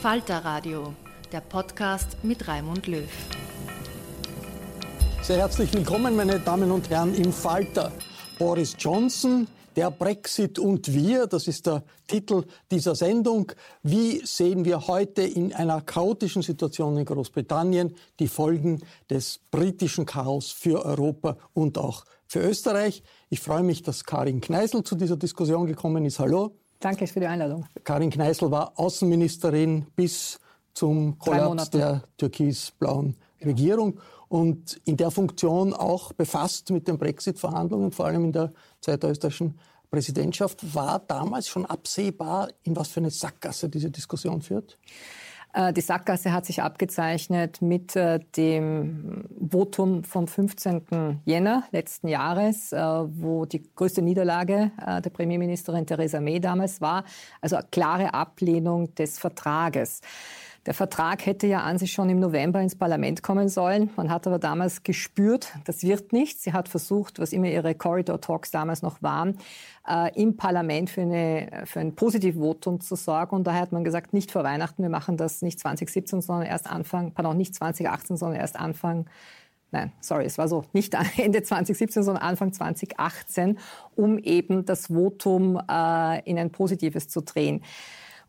[0.00, 0.94] Falter Radio,
[1.32, 3.08] der Podcast mit Raimund Löw.
[5.22, 7.90] Sehr herzlich willkommen, meine Damen und Herren, im Falter.
[8.38, 13.50] Boris Johnson, der Brexit und wir, das ist der Titel dieser Sendung.
[13.82, 20.52] Wie sehen wir heute in einer chaotischen Situation in Großbritannien die Folgen des britischen Chaos
[20.52, 23.02] für Europa und auch für Österreich?
[23.30, 26.20] Ich freue mich, dass Karin Kneisel zu dieser Diskussion gekommen ist.
[26.20, 26.54] Hallo.
[26.80, 27.66] Danke für die Einladung.
[27.82, 30.38] Karin Kneißl war Außenministerin bis
[30.74, 38.06] zum Kollaps der türkis-blauen Regierung und in der Funktion auch befasst mit den Brexit-Verhandlungen, vor
[38.06, 39.58] allem in der Zeit der österreichischen
[39.90, 40.74] Präsidentschaft.
[40.74, 44.78] War damals schon absehbar, in was für eine Sackgasse diese Diskussion führt?
[45.52, 51.20] Äh, die Sackgasse hat sich abgezeichnet mit äh, dem Votum vom 15.
[51.24, 57.04] Jänner letzten Jahres, äh, wo die größte Niederlage der Premierministerin Theresa May damals war.
[57.40, 60.00] Also klare Ablehnung des Vertrages.
[60.68, 63.88] Der Vertrag hätte ja an sich schon im November ins Parlament kommen sollen.
[63.96, 66.42] Man hat aber damals gespürt, das wird nicht.
[66.42, 69.38] Sie hat versucht, was immer ihre Corridor Talks damals noch waren,
[69.88, 73.34] äh, im Parlament für, eine, für ein Positivvotum zu sorgen.
[73.34, 76.70] Und daher hat man gesagt, nicht vor Weihnachten, wir machen das nicht 2017, sondern erst
[76.70, 79.06] Anfang, pardon, nicht 2018, sondern erst Anfang
[79.70, 83.58] Nein, sorry, es war so, nicht Ende 2017, sondern Anfang 2018,
[83.96, 87.62] um eben das Votum äh, in ein positives zu drehen.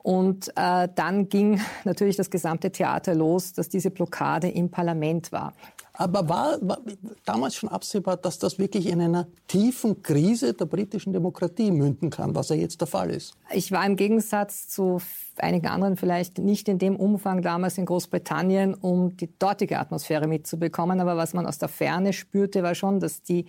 [0.01, 5.53] Und äh, dann ging natürlich das gesamte Theater los, dass diese Blockade im Parlament war.
[5.99, 6.79] Aber war, war,
[7.25, 12.33] damals schon absehbar, dass das wirklich in einer tiefen Krise der britischen Demokratie münden kann,
[12.33, 13.33] was ja jetzt der Fall ist?
[13.51, 15.01] Ich war im Gegensatz zu
[15.35, 21.01] einigen anderen vielleicht nicht in dem Umfang damals in Großbritannien, um die dortige Atmosphäre mitzubekommen.
[21.01, 23.47] Aber was man aus der Ferne spürte, war schon, dass die,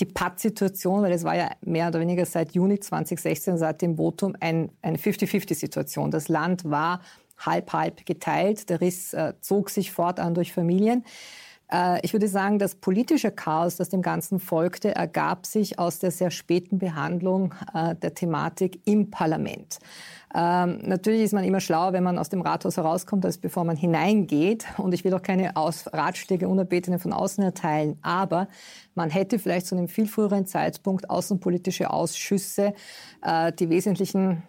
[0.00, 4.34] die Paz-Situation, weil es war ja mehr oder weniger seit Juni 2016, seit dem Votum,
[4.40, 6.10] ein, eine 50-50-Situation.
[6.10, 7.02] Das Land war
[7.36, 8.70] halb-halb geteilt.
[8.70, 11.04] Der Riss äh, zog sich fortan durch Familien.
[11.72, 16.10] Äh, ich würde sagen, das politische Chaos, das dem Ganzen folgte, ergab sich aus der
[16.10, 19.78] sehr späten Behandlung äh, der Thematik im Parlament.
[20.32, 23.76] Ähm, natürlich ist man immer schlauer, wenn man aus dem Rathaus herauskommt, als bevor man
[23.76, 24.64] hineingeht.
[24.76, 27.98] Und ich will auch keine Aus Ratschläge unerbetene von außen erteilen.
[28.02, 28.46] Aber
[28.94, 32.74] man hätte vielleicht zu einem viel früheren Zeitpunkt außenpolitische Ausschüsse,
[33.22, 34.42] äh, die wesentlichen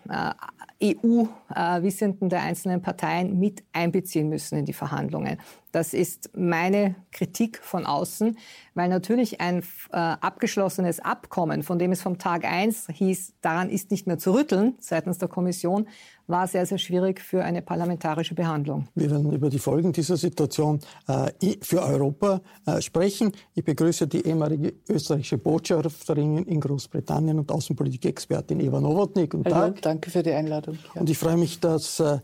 [0.84, 5.38] EU-Wissenden der einzelnen Parteien mit einbeziehen müssen in die Verhandlungen.
[5.72, 8.38] Das ist meine Kritik von außen,
[8.74, 13.92] weil natürlich ein äh, abgeschlossenes Abkommen, von dem es vom Tag eins hieß, daran ist
[13.92, 15.88] nicht mehr zu rütteln seitens der Kommission,
[16.32, 18.88] war sehr, sehr schwierig für eine parlamentarische Behandlung.
[18.96, 21.32] Wir werden über die Folgen dieser Situation äh,
[21.62, 23.32] für Europa äh, sprechen.
[23.54, 29.28] Ich begrüße die ehemalige österreichische Botschafterin in Großbritannien und Außenpolitik-Expertin Eva Nowotny.
[29.28, 29.82] Guten Hallo, Tag.
[29.82, 30.78] danke für die Einladung.
[30.96, 31.02] Ja.
[31.02, 32.20] Und ich freue mich, dass äh,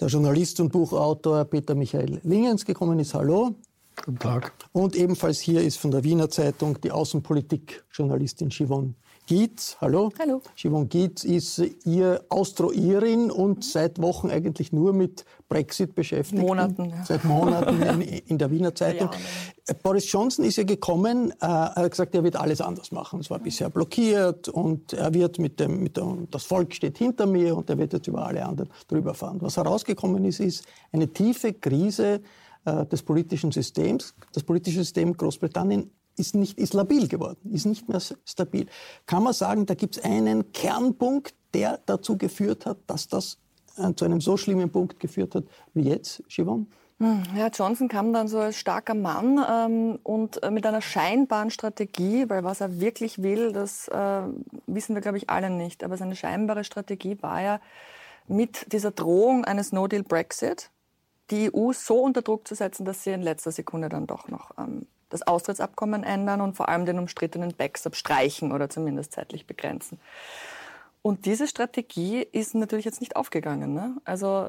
[0.00, 3.14] der Journalist und Buchautor Peter Michael Lingens gekommen ist.
[3.14, 3.54] Hallo.
[4.04, 4.52] Guten Tag.
[4.72, 8.94] Und ebenfalls hier ist von der Wiener Zeitung die Außenpolitik-Journalistin Siobhan
[9.30, 10.10] Gietz, hallo.
[10.18, 10.42] Hallo.
[10.56, 16.42] Siobhan Gietz ist ihr Austro-Irin und seit Wochen eigentlich nur mit Brexit beschäftigt.
[16.42, 16.90] Monaten.
[16.90, 17.04] Ja.
[17.04, 19.08] Seit Monaten in, in der Wiener Zeitung.
[19.68, 23.20] Ja, Boris Johnson ist ja gekommen, äh, er hat gesagt, er wird alles anders machen.
[23.20, 27.26] Es war bisher blockiert und er wird mit dem, mit dem, das Volk steht hinter
[27.26, 29.36] mir und er wird jetzt über alle anderen drüber fahren.
[29.42, 32.20] Was herausgekommen ist, ist eine tiefe Krise
[32.64, 34.12] äh, des politischen Systems.
[34.32, 38.66] Das politische System Großbritannien ist nicht ist labil geworden, ist nicht mehr stabil.
[39.06, 43.38] Kann man sagen, da gibt es einen Kernpunkt, der dazu geführt hat, dass das
[43.76, 46.66] äh, zu einem so schlimmen Punkt geführt hat wie jetzt, Siobhan?
[46.98, 51.50] Hm, ja, Johnson kam dann so als starker Mann ähm, und äh, mit einer scheinbaren
[51.50, 54.22] Strategie, weil was er wirklich will, das äh,
[54.66, 55.82] wissen wir, glaube ich, alle nicht.
[55.82, 57.60] Aber seine scheinbare Strategie war ja,
[58.28, 60.70] mit dieser Drohung eines No-Deal-Brexit
[61.30, 64.50] die EU so unter Druck zu setzen, dass sie in letzter Sekunde dann doch noch
[64.58, 70.00] ähm, das Austrittsabkommen ändern und vor allem den umstrittenen Backstop streichen oder zumindest zeitlich begrenzen.
[71.02, 73.74] Und diese Strategie ist natürlich jetzt nicht aufgegangen.
[73.74, 73.96] Ne?
[74.04, 74.48] Also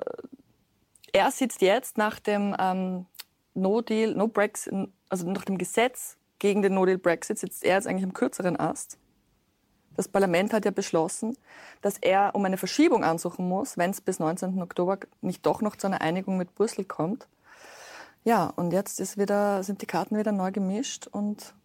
[1.13, 3.05] er sitzt jetzt nach dem ähm,
[3.53, 4.73] No Deal, No Brexit,
[5.09, 8.59] also nach dem Gesetz gegen den No Deal Brexit sitzt er jetzt eigentlich im kürzeren
[8.59, 8.97] Ast.
[9.95, 11.37] Das Parlament hat ja beschlossen,
[11.81, 14.61] dass er um eine Verschiebung ansuchen muss, wenn es bis 19.
[14.61, 17.27] Oktober nicht doch noch zu einer Einigung mit Brüssel kommt.
[18.23, 21.55] Ja, und jetzt ist wieder, sind die Karten wieder neu gemischt und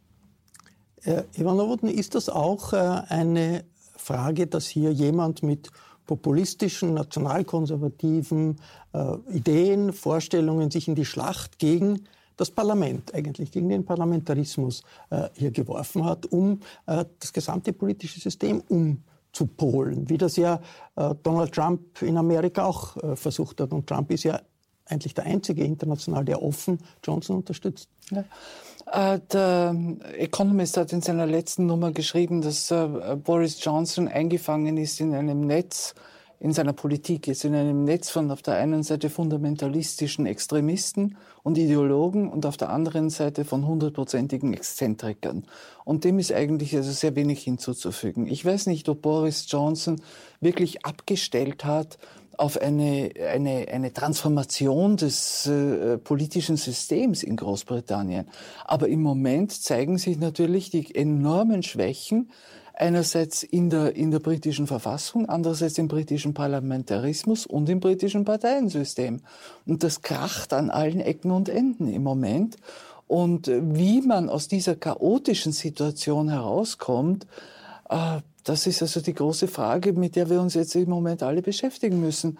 [1.04, 3.64] äh, Ivan Novotny, ist das auch äh, eine
[3.96, 5.70] Frage, dass hier jemand mit
[6.06, 8.58] populistischen, nationalkonservativen
[8.92, 12.04] äh, Ideen, Vorstellungen sich in die Schlacht gegen
[12.36, 18.20] das Parlament eigentlich, gegen den Parlamentarismus äh, hier geworfen hat, um äh, das gesamte politische
[18.20, 20.60] System umzupolen, wie das ja
[20.96, 23.72] äh, Donald Trump in Amerika auch äh, versucht hat.
[23.72, 24.40] Und Trump ist ja
[24.86, 27.88] eigentlich der einzige international, der offen Johnson unterstützt.
[28.10, 28.24] Ja.
[28.92, 29.74] Äh, der
[30.16, 35.40] Economist hat in seiner letzten Nummer geschrieben, dass äh, Boris Johnson eingefangen ist in einem
[35.46, 35.94] Netz,
[36.38, 41.56] in seiner Politik ist in einem Netz von auf der einen Seite fundamentalistischen Extremisten und
[41.56, 45.44] Ideologen und auf der anderen Seite von hundertprozentigen Exzentrikern.
[45.84, 48.26] Und dem ist eigentlich also sehr wenig hinzuzufügen.
[48.26, 50.00] Ich weiß nicht, ob Boris Johnson
[50.40, 51.98] wirklich abgestellt hat,
[52.38, 58.28] auf eine, eine, eine Transformation des äh, politischen Systems in Großbritannien.
[58.64, 62.30] Aber im Moment zeigen sich natürlich die enormen Schwächen
[62.74, 69.20] einerseits in der, in der britischen Verfassung, andererseits im britischen Parlamentarismus und im britischen Parteiensystem.
[69.66, 72.56] Und das kracht an allen Ecken und Enden im Moment.
[73.06, 77.26] Und wie man aus dieser chaotischen Situation herauskommt,
[77.88, 81.42] äh, das ist also die große Frage, mit der wir uns jetzt im Moment alle
[81.42, 82.38] beschäftigen müssen.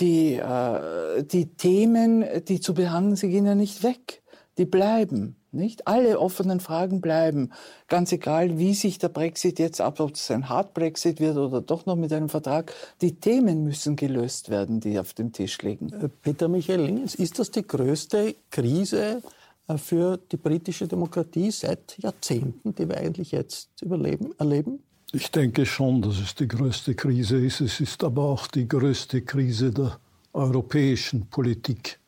[0.00, 4.22] Die, äh, die Themen, die zu behandeln, sie gehen ja nicht weg.
[4.58, 5.36] Die bleiben.
[5.52, 5.86] Nicht?
[5.86, 7.52] Alle offenen Fragen bleiben.
[7.86, 11.60] Ganz egal, wie sich der Brexit jetzt ab, ob es ein Hard Brexit wird oder
[11.60, 12.74] doch noch mit einem Vertrag.
[13.00, 15.92] Die Themen müssen gelöst werden, die auf dem Tisch liegen.
[15.92, 19.22] Äh, Peter Michael Lingens, ist das die größte Krise
[19.68, 24.82] äh, für die britische Demokratie seit Jahrzehnten, die wir eigentlich jetzt überleben, erleben?
[25.12, 27.60] Ich denke schon, dass es die größte Krise ist.
[27.60, 29.98] Es ist aber auch die größte Krise der
[30.32, 32.00] europäischen Politik.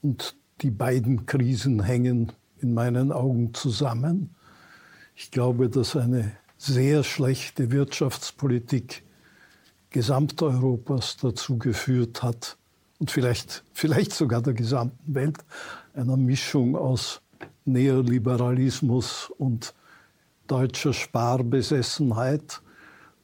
[0.00, 4.34] Und die beiden Krisen hängen in meinen Augen zusammen.
[5.14, 9.02] Ich glaube, dass eine sehr schlechte Wirtschaftspolitik
[9.90, 12.56] Gesamteuropas dazu geführt hat
[12.98, 15.38] und vielleicht, vielleicht sogar der gesamten Welt
[15.92, 17.20] einer Mischung aus
[17.64, 19.74] Neoliberalismus und
[20.46, 22.60] deutscher Sparbesessenheit,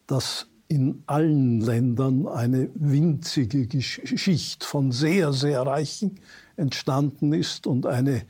[0.06, 6.20] dass in allen Ländern eine winzige Schicht von sehr, sehr Reichen
[6.56, 8.22] entstanden ist und eine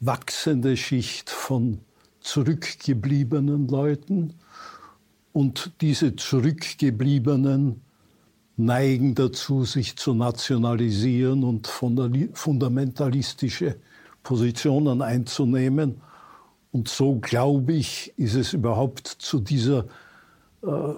[0.00, 1.78] wachsende Schicht von
[2.20, 4.34] zurückgebliebenen Leuten.
[5.32, 7.80] Und diese Zurückgebliebenen
[8.56, 13.76] neigen dazu, sich zu nationalisieren und fundamentalistische
[14.22, 16.02] Positionen einzunehmen
[16.72, 19.84] und so, glaube ich, ist es überhaupt zu dieser
[20.62, 20.94] äh,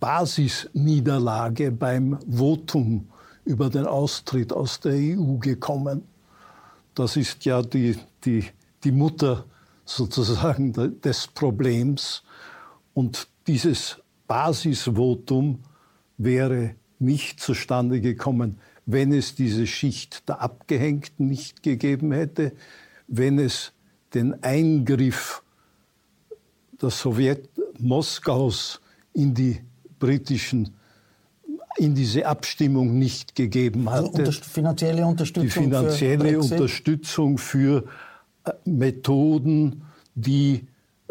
[0.00, 3.08] Basisniederlage beim Votum
[3.44, 6.02] über den Austritt aus der EU gekommen.
[6.94, 8.44] Das ist ja die, die,
[8.82, 9.44] die Mutter
[9.84, 12.24] sozusagen des Problems.
[12.92, 15.60] Und dieses Basisvotum
[16.16, 22.52] wäre nicht zustande gekommen, wenn es diese Schicht der Abgehängten nicht gegeben hätte,
[23.06, 23.73] wenn es
[24.14, 25.42] den Eingriff
[26.80, 28.80] der Sowjet Moskaus
[29.12, 29.60] in die
[29.98, 30.74] britischen
[31.76, 34.26] in diese Abstimmung nicht gegeben also hatte.
[34.26, 37.84] Also finanzielle Unterstützung die finanzielle für Unterstützung für
[38.44, 39.82] äh, Methoden,
[40.14, 40.62] die äh,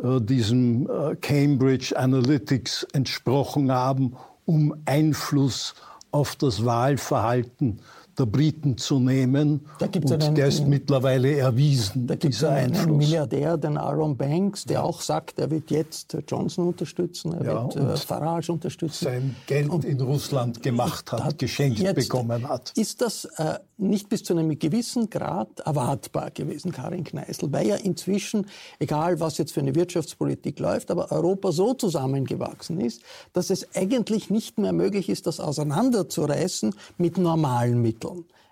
[0.03, 5.75] äh, diesem äh, Cambridge Analytics entsprochen haben, um Einfluss
[6.11, 7.79] auf das Wahlverhalten
[8.17, 9.61] der Briten zu nehmen.
[9.79, 14.65] Und einen, der ist mittlerweile erwiesen, da gibt es einen, einen, Milliardär, den Aaron Banks,
[14.65, 14.83] der ja.
[14.83, 19.05] auch sagt, er wird jetzt Johnson unterstützen, er ja, wird äh, Farage unterstützen.
[19.05, 22.71] Sein Geld und in Russland gemacht hat, hat geschenkt bekommen hat.
[22.75, 27.75] Ist das äh, nicht bis zu einem gewissen Grad erwartbar gewesen, Karin Kneißl, weil ja
[27.75, 28.47] inzwischen,
[28.79, 33.01] egal was jetzt für eine Wirtschaftspolitik läuft, aber Europa so zusammengewachsen ist,
[33.33, 38.02] dass es eigentlich nicht mehr möglich ist, das auseinanderzureißen mit normalen Mitteln.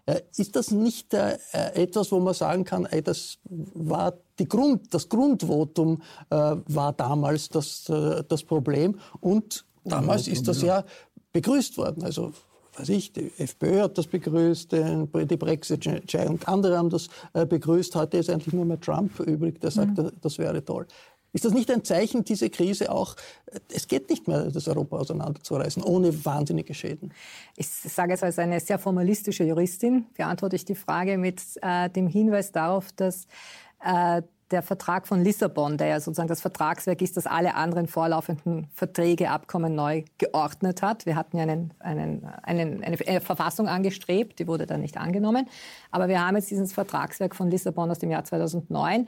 [0.06, 1.38] Äh, ist das nicht äh,
[1.74, 7.50] etwas, wo man sagen kann, ey, das war die Grund, das Grundvotum äh, war damals
[7.50, 10.84] das, äh, das Problem und damals ist das ja
[11.34, 12.04] begrüßt worden.
[12.04, 12.34] Also
[12.78, 17.96] weiß ich, die FPÖ hat das begrüßt, die Brexit-Entscheidung, andere haben das äh, begrüßt.
[17.96, 20.12] Heute ist eigentlich nur mehr Trump übrig, der sagt, mhm.
[20.22, 20.88] das wäre toll.
[21.34, 23.16] Ist das nicht ein Zeichen, diese Krise auch,
[23.48, 27.14] äh, es geht nicht mehr, das Europa auseinanderzureißen, ohne wahnsinnige Schäden?
[27.56, 32.08] Ich sage es als eine sehr formalistische Juristin, beantworte ich die Frage mit äh, dem
[32.08, 33.28] Hinweis darauf, dass
[33.84, 34.22] äh,
[34.52, 39.30] der Vertrag von Lissabon, der ja sozusagen das Vertragswerk ist, das alle anderen vorlaufenden Verträge,
[39.30, 41.06] Abkommen neu geordnet hat.
[41.06, 45.48] Wir hatten ja einen, einen, einen, eine Verfassung angestrebt, die wurde dann nicht angenommen.
[45.90, 49.08] Aber wir haben jetzt dieses Vertragswerk von Lissabon aus dem Jahr 2009,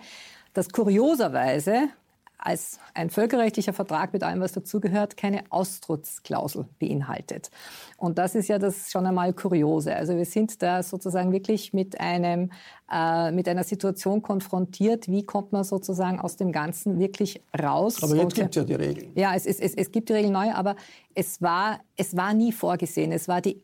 [0.54, 1.90] das kurioserweise
[2.38, 7.50] als ein völkerrechtlicher Vertrag mit allem, was dazugehört, keine Austrittsklausel beinhaltet.
[7.98, 9.96] Und das ist ja das schon einmal Kuriose.
[9.96, 12.52] Also wir sind da sozusagen wirklich mit einem,
[12.92, 15.08] äh, mit einer Situation konfrontiert.
[15.08, 18.04] Wie kommt man sozusagen aus dem Ganzen wirklich raus?
[18.04, 19.12] Aber jetzt gibt es ja die Regeln.
[19.16, 20.76] Ja, es, es, es, es gibt die Regeln neu, aber
[21.16, 23.14] es war, es war nie vorgesehen.
[23.14, 23.64] Es war die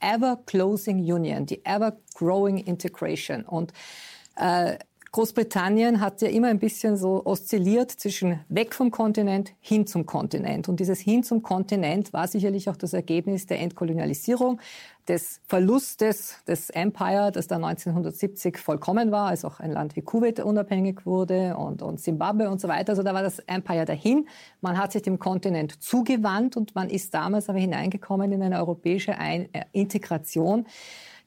[0.00, 3.44] ever-closing Union, die ever-growing Integration.
[3.44, 3.72] Und
[4.36, 4.78] äh,
[5.12, 10.68] Großbritannien hat ja immer ein bisschen so oszilliert zwischen weg vom Kontinent hin zum Kontinent.
[10.68, 14.60] Und dieses hin zum Kontinent war sicherlich auch das Ergebnis der Entkolonialisierung,
[15.08, 20.38] des Verlustes des Empire, das da 1970 vollkommen war, als auch ein Land wie Kuwait
[20.38, 22.90] unabhängig wurde und, und Zimbabwe und so weiter.
[22.90, 24.28] Also da war das Empire dahin.
[24.60, 29.18] Man hat sich dem Kontinent zugewandt und man ist damals aber hineingekommen in eine europäische
[29.18, 30.66] Ein äh, Integration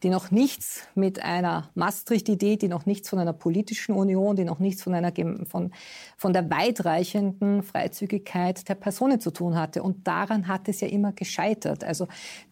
[0.04, 4.60] die noch nichts mit einer Maastricht-Idee, die noch nichts von einer politischen Union, die noch
[4.60, 5.14] nichts von, einer,
[5.48, 5.72] von,
[6.18, 9.82] von der weitreichenden Freizügigkeit der Personen zu tun hatte.
[9.82, 11.86] Und daran hat es ja immer gescheitert.
[11.86, 12.08] Also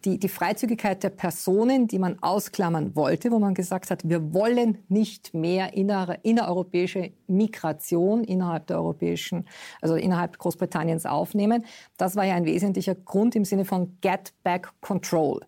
[0.06, 4.78] die, die Freizügigkeit der Personen, die man ausklammern wollte, wo man gesagt hat, wir wollen
[4.88, 9.46] nicht mehr inner, innereuropäische Migration innerhalb der europäischen,
[9.82, 11.66] also innerhalb Großbritanniens aufnehmen.
[11.98, 15.40] Das war ja ein wesentlicher Grund im Sinne von Get Back Control.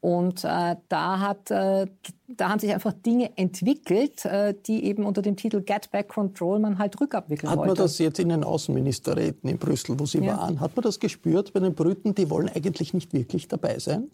[0.00, 1.86] Und äh, da, hat, äh,
[2.28, 6.60] da haben sich einfach Dinge entwickelt, äh, die eben unter dem Titel Get Back Control
[6.60, 7.72] man halt rückabwickeln hat wollte.
[7.72, 10.36] Hat man das jetzt in den Außenministerräten in Brüssel, wo Sie ja.
[10.36, 14.08] waren, hat man das gespürt bei den Briten, die wollen eigentlich nicht wirklich dabei sein?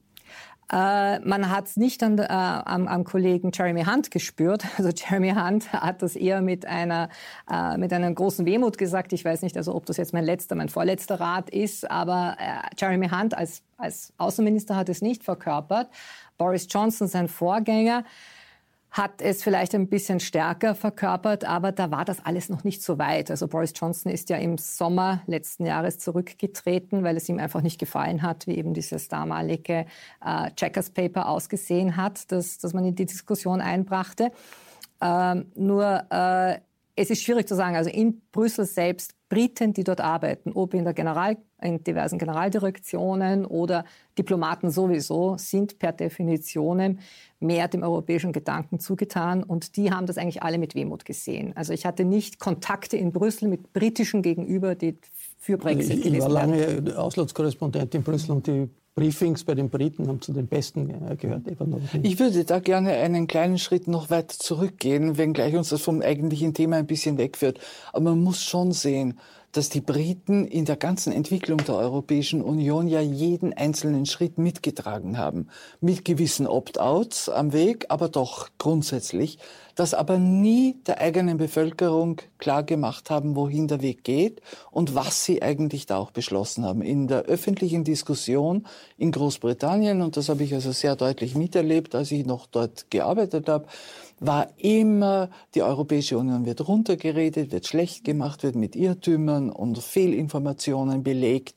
[0.72, 4.64] Äh, man hat es nicht an, äh, am, am, Kollegen Jeremy Hunt gespürt.
[4.78, 7.08] Also Jeremy Hunt hat das eher mit einer,
[7.50, 9.12] äh, mit einer großen Wehmut gesagt.
[9.12, 12.74] Ich weiß nicht, also ob das jetzt mein letzter, mein vorletzter Rat ist, aber äh,
[12.78, 15.88] Jeremy Hunt als, als Außenminister hat es nicht verkörpert.
[16.38, 18.04] Boris Johnson, sein Vorgänger,
[18.94, 22.96] hat es vielleicht ein bisschen stärker verkörpert, aber da war das alles noch nicht so
[22.96, 23.28] weit.
[23.28, 27.80] Also Boris Johnson ist ja im Sommer letzten Jahres zurückgetreten, weil es ihm einfach nicht
[27.80, 29.86] gefallen hat, wie eben dieses damalige
[30.24, 34.30] äh, Checkers Paper ausgesehen hat, das, das man in die Diskussion einbrachte.
[35.00, 36.60] Ähm, nur äh,
[36.94, 37.74] es ist schwierig zu sagen.
[37.74, 43.44] Also in Brüssel selbst Briten, die dort arbeiten, ob in, der General, in diversen Generaldirektionen
[43.44, 43.84] oder
[44.16, 47.00] Diplomaten sowieso, sind per Definition
[47.40, 51.52] mehr dem europäischen Gedanken zugetan und die haben das eigentlich alle mit Wehmut gesehen.
[51.56, 54.98] Also ich hatte nicht Kontakte in Brüssel mit britischen Gegenüber, die
[55.40, 60.06] für Brexit ich, ich war lange Auslandskorrespondent in Brüssel und die Briefings bei den Briten
[60.06, 61.42] haben zu den besten äh, gehört.
[62.02, 66.54] Ich würde da gerne einen kleinen Schritt noch weiter zurückgehen, wenngleich uns das vom eigentlichen
[66.54, 67.58] Thema ein bisschen wegführt.
[67.92, 69.18] Aber man muss schon sehen,
[69.54, 75.16] dass die Briten in der ganzen Entwicklung der Europäischen Union ja jeden einzelnen Schritt mitgetragen
[75.16, 75.46] haben.
[75.80, 79.38] Mit gewissen Opt-outs am Weg, aber doch grundsätzlich.
[79.76, 84.40] Das aber nie der eigenen Bevölkerung klar gemacht haben, wohin der Weg geht
[84.72, 86.82] und was sie eigentlich da auch beschlossen haben.
[86.82, 88.66] In der öffentlichen Diskussion
[88.98, 93.48] in Großbritannien, und das habe ich also sehr deutlich miterlebt, als ich noch dort gearbeitet
[93.48, 93.66] habe,
[94.20, 101.02] war immer, die Europäische Union wird runtergeredet, wird schlecht gemacht, wird mit Irrtümern und Fehlinformationen
[101.02, 101.54] belegt.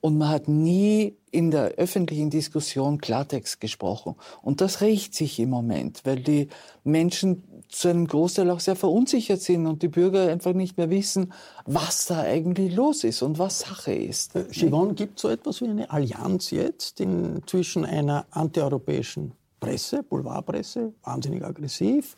[0.00, 4.14] Und man hat nie in der öffentlichen Diskussion Klartext gesprochen.
[4.42, 6.48] Und das rächt sich im Moment, weil die
[6.84, 11.32] Menschen zu einem Großteil auch sehr verunsichert sind und die Bürger einfach nicht mehr wissen,
[11.66, 14.36] was da eigentlich los ist und was Sache ist.
[14.36, 20.02] Äh, Siobhan, gibt es so etwas wie eine Allianz jetzt in, zwischen einer antieuropäischen Presse,
[20.02, 22.16] Boulevardpresse, wahnsinnig aggressiv,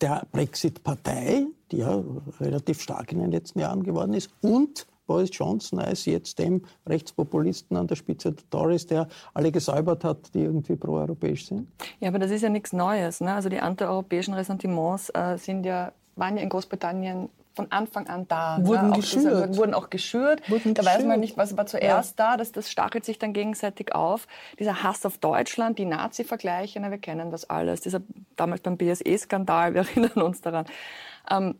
[0.00, 2.02] der Brexit-Partei, die ja
[2.40, 7.76] relativ stark in den letzten Jahren geworden ist, und Boris Johnson als jetzt dem Rechtspopulisten
[7.76, 11.66] an der Spitze der Tories, der alle gesäubert hat, die irgendwie proeuropäisch sind?
[11.98, 13.20] Ja, aber das ist ja nichts Neues.
[13.20, 13.32] Ne?
[13.32, 18.58] Also die antieuropäischen Ressentiments äh, sind ja, waren ja in Großbritannien von Anfang an da.
[18.60, 18.96] Wurden ne?
[18.96, 19.50] geschürt.
[19.50, 20.48] Auch, wurden auch geschürt.
[20.48, 20.98] Wurden da geschürt.
[21.00, 22.30] weiß man nicht, was war zuerst ja.
[22.30, 22.36] da.
[22.36, 24.28] Das, das stachelt sich dann gegenseitig auf.
[24.60, 27.80] Dieser Hass auf Deutschland, die Nazi-Vergleiche, wir kennen das alles.
[27.80, 28.00] Dieser,
[28.36, 30.66] damals beim BSE-Skandal, wir erinnern uns daran.
[31.28, 31.56] Ähm,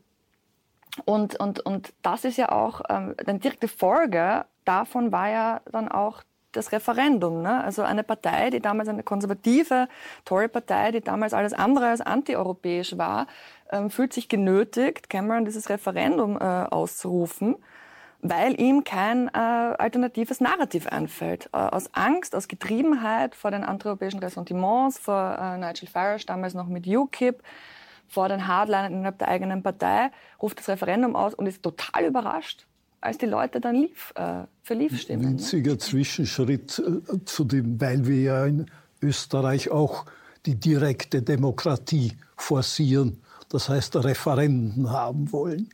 [1.05, 5.89] und, und, und das ist ja auch, ähm, eine direkte Folge davon war ja dann
[5.89, 7.43] auch das Referendum.
[7.43, 7.63] Ne?
[7.63, 9.89] Also eine Partei, die damals eine konservative
[10.25, 13.27] Tory-Partei, die damals alles andere als antieuropäisch war,
[13.91, 17.57] fühlt sich genötigt, Cameron dieses Referendum äh, auszurufen,
[18.21, 21.51] weil ihm kein äh, alternatives Narrativ einfällt.
[21.53, 26.87] Äh, aus Angst, aus Getriebenheit vor den antieuropäischen Ressentiments, vor Nigel Farage damals noch mit
[26.87, 27.43] UKIP,
[28.09, 30.11] vor den Hardlinern innerhalb der eigenen Partei,
[30.41, 32.67] ruft das Referendum aus und ist total überrascht,
[33.01, 35.25] als die Leute dann Leave, äh, für Leave stimmen.
[35.25, 35.79] Ein winziger ne?
[35.79, 38.71] Zwischenschritt äh, zu dem, weil wir ja in
[39.03, 40.07] Österreich auch
[40.47, 45.69] die direkte Demokratie forcieren, das heißt Referenden haben wollen.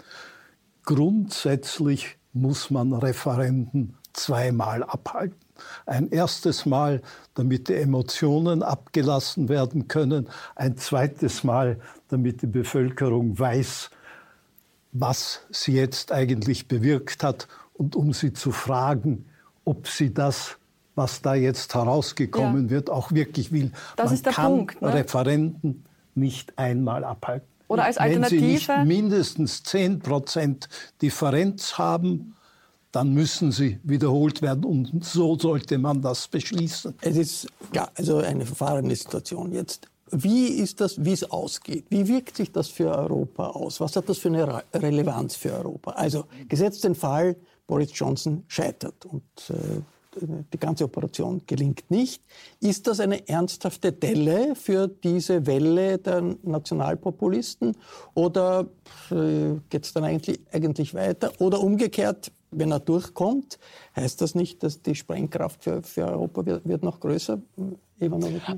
[0.85, 5.39] Grundsätzlich muss man Referenden zweimal abhalten.
[5.87, 7.03] Ein erstes Mal,
[7.35, 10.29] damit die Emotionen abgelassen werden können.
[10.57, 11.79] Ein zweites Mal,
[12.09, 13.91] damit die Bevölkerung weiß,
[14.93, 19.27] was sie jetzt eigentlich bewirkt hat und um sie zu fragen,
[19.65, 20.57] ob sie das,
[20.95, 22.71] was da jetzt herausgekommen ja.
[22.71, 23.73] wird, auch wirklich will.
[23.97, 24.83] Das Man ist der kann Punkt.
[24.83, 24.95] Ne?
[24.95, 27.54] Referenden nicht einmal abhalten.
[27.69, 28.41] Oder als Alternative?
[28.41, 30.69] Wenn sie nicht mindestens 10 Prozent
[31.01, 32.35] Differenz haben,
[32.93, 34.65] dann müssen sie wiederholt werden.
[34.65, 36.95] Und so sollte man das beschließen.
[37.01, 39.89] Es ist ja also eine verfahrene Situation jetzt.
[40.11, 41.87] Wie ist das, wie es ausgeht?
[41.89, 43.81] Wie wirkt sich das für Europa aus?
[43.81, 45.93] Was hat das für eine Relevanz für Europa?
[45.93, 49.81] Also gesetzt den Fall, Boris Johnson scheitert und äh,
[50.21, 52.23] die ganze Operation gelingt nicht.
[52.61, 57.77] Ist das eine ernsthafte Delle für diese Welle der Nationalpopulisten
[58.15, 58.67] oder
[59.11, 61.33] äh, geht es dann eigentlich, eigentlich weiter?
[61.39, 63.59] Oder umgekehrt, wenn er durchkommt,
[63.97, 67.41] heißt das nicht, dass die Sprengkraft für, für Europa wird, wird noch größer?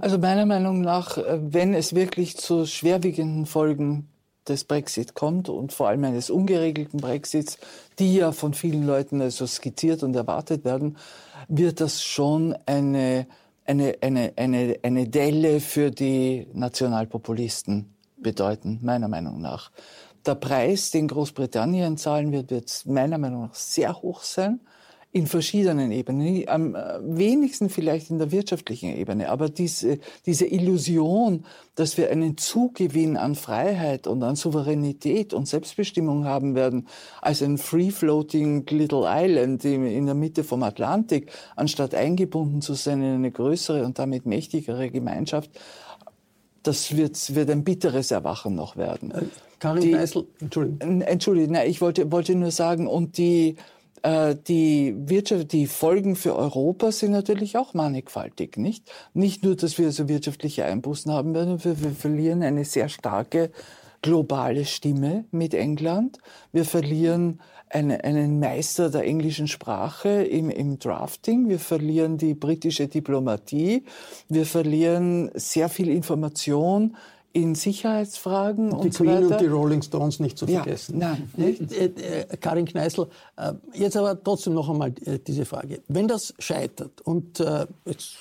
[0.01, 4.09] Also meiner Meinung nach, äh, wenn es wirklich zu schwerwiegenden Folgen
[4.49, 7.59] des Brexit kommt und vor allem eines ungeregelten Brexits,
[7.99, 10.97] die ja von vielen Leuten also skizziert und erwartet werden,
[11.49, 13.27] wird das schon eine,
[13.65, 19.71] eine, eine, eine, eine Delle für die Nationalpopulisten bedeuten, meiner Meinung nach.
[20.25, 24.61] Der Preis, den Großbritannien zahlen wird, wird meiner Meinung nach sehr hoch sein
[25.17, 31.47] in verschiedenen Ebenen, am äh, wenigsten vielleicht in der wirtschaftlichen Ebene, aber diese, diese Illusion,
[31.75, 36.87] dass wir einen Zugewinn an Freiheit und an Souveränität und Selbstbestimmung haben werden,
[37.23, 43.15] als ein free-floating little island in der Mitte vom Atlantik, anstatt eingebunden zu sein in
[43.15, 45.51] eine größere und damit mächtigere Gemeinschaft,
[46.63, 49.13] das wird, wird ein bitteres Erwachen noch werden.
[49.13, 49.23] Äh,
[49.61, 51.01] Karin die, Geisel, Entschuldigung.
[51.01, 53.55] Entschuldigung, nein, ich wollte, wollte nur sagen, und die, äh,
[54.35, 58.91] die Wirtschaft, die Folgen für Europa sind natürlich auch mannigfaltig, nicht?
[59.15, 63.51] Nicht nur, dass wir so wirtschaftliche Einbußen haben werden, wir, wir verlieren eine sehr starke
[64.03, 66.19] globale Stimme mit England.
[66.53, 71.49] Wir verlieren eine, einen Meister der englischen Sprache im, im Drafting.
[71.49, 73.85] Wir verlieren die britische Diplomatie.
[74.29, 76.97] Wir verlieren sehr viel Information
[77.37, 79.27] in Sicherheitsfragen und, die so Queen weiter.
[79.33, 80.99] und die Rolling Stones nicht zu vergessen.
[80.99, 85.83] Ja, nein, äh, äh, Karin Kneißl, äh, jetzt aber trotzdem noch einmal diese Frage.
[85.87, 87.45] Wenn das scheitert und
[87.85, 88.17] jetzt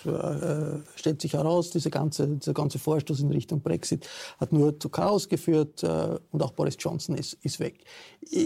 [0.95, 4.05] stellt sich heraus, diese ganze, dieser ganze Vorstoß in Richtung Brexit
[4.37, 7.85] hat nur zu Chaos geführt und auch Boris Johnson ist, ist weg.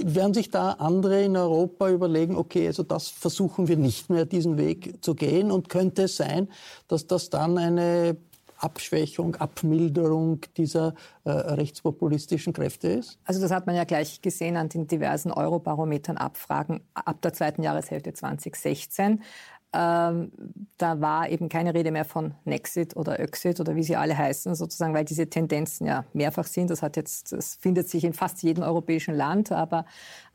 [0.04, 4.58] Werden sich da andere in Europa überlegen, okay, also das versuchen wir nicht mehr, diesen
[4.58, 6.48] Weg zu gehen und könnte es sein,
[6.88, 8.18] dass das dann eine
[8.60, 10.94] Abschwächung, Abmilderung dieser
[11.24, 13.18] äh, rechtspopulistischen Kräfte ist?
[13.26, 17.64] Also das hat man ja gleich gesehen an den diversen Eurobarometern Abfragen ab der zweiten
[17.64, 19.22] Jahreshälfte 2016.
[19.72, 20.32] Ähm,
[20.80, 24.56] da war eben keine Rede mehr von Nexit oder Öxit oder wie sie alle heißen,
[24.56, 26.72] sozusagen, weil diese Tendenzen ja mehrfach sind.
[26.72, 29.86] Das hat jetzt, das findet sich in fast jedem europäischen Land, aber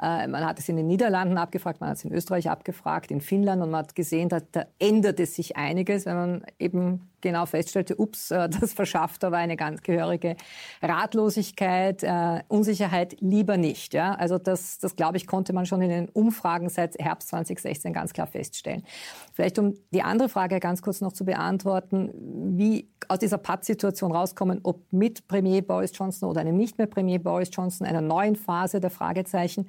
[0.01, 3.21] äh, man hat es in den Niederlanden abgefragt, man hat es in Österreich abgefragt, in
[3.21, 7.97] Finnland und man hat gesehen, da, da änderte sich einiges, wenn man eben genau feststellte,
[7.97, 10.37] ups, äh, das verschafft aber eine ganz gehörige
[10.81, 13.95] Ratlosigkeit, äh, Unsicherheit lieber nicht.
[13.95, 14.15] Ja?
[14.15, 18.13] Also das, das, glaube ich, konnte man schon in den Umfragen seit Herbst 2016 ganz
[18.13, 18.85] klar feststellen.
[19.33, 22.13] Vielleicht um die andere Frage ganz kurz noch zu beantworten,
[22.57, 27.19] wie aus dieser Pattsituation rauskommen, ob mit Premier Boris Johnson oder einem nicht mehr Premier
[27.19, 29.69] Boris Johnson, einer neuen Phase der Fragezeichen.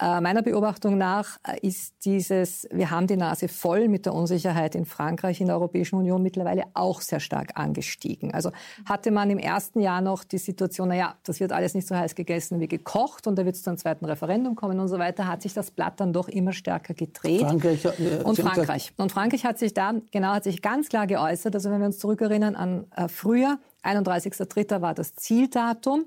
[0.00, 4.74] Äh, meiner Beobachtung nach äh, ist dieses, wir haben die Nase voll mit der Unsicherheit
[4.74, 8.32] in Frankreich, in der Europäischen Union mittlerweile auch sehr stark angestiegen.
[8.32, 8.50] Also
[8.86, 12.14] hatte man im ersten Jahr noch die Situation, naja, das wird alles nicht so heiß
[12.14, 15.26] gegessen wie gekocht und da wird es zu einem zweiten Referendum kommen und so weiter,
[15.26, 17.42] hat sich das Blatt dann doch immer stärker gedreht.
[17.42, 18.92] Frankreich, äh, und Frankreich.
[18.96, 21.98] Und Frankreich hat sich da, genau, hat sich ganz klar geäußert, also wenn wir uns
[21.98, 24.80] zurückerinnern an äh, früher, 31.03.
[24.80, 26.06] war das Zieldatum.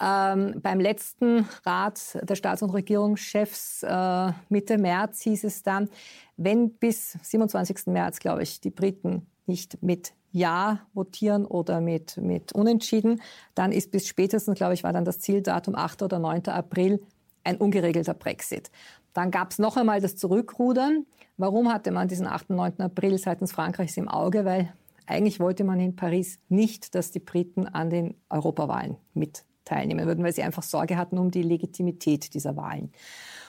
[0.00, 5.88] Ähm, beim letzten Rat der Staats- und Regierungschefs äh, Mitte März hieß es dann,
[6.36, 7.86] wenn bis 27.
[7.86, 13.20] März, glaube ich, die Briten nicht mit Ja votieren oder mit, mit Unentschieden,
[13.56, 16.02] dann ist bis spätestens, glaube ich, war dann das Zieldatum 8.
[16.02, 16.46] oder 9.
[16.46, 17.02] April
[17.42, 18.70] ein ungeregelter Brexit.
[19.14, 21.06] Dann gab es noch einmal das Zurückrudern.
[21.38, 22.50] Warum hatte man diesen 8.
[22.50, 22.80] und 9.
[22.80, 24.44] April seitens Frankreichs im Auge?
[24.44, 24.72] Weil
[25.06, 30.24] eigentlich wollte man in Paris nicht, dass die Briten an den Europawahlen mit teilnehmen würden,
[30.24, 32.90] weil sie einfach Sorge hatten um die Legitimität dieser Wahlen.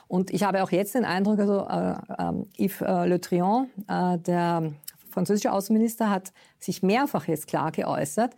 [0.08, 4.72] Und ich habe auch jetzt den Eindruck, also äh, äh, Yves Le Drian, äh, der
[5.10, 8.36] französische Außenminister, hat sich mehrfach jetzt klar geäußert,